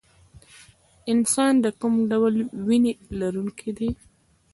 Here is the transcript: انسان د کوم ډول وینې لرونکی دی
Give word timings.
انسان 1.13 1.53
د 1.63 1.65
کوم 1.79 1.93
ډول 2.11 2.35
وینې 2.67 2.93
لرونکی 3.19 3.71
دی 3.77 3.89